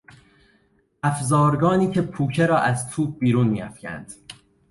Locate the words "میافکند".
3.47-4.13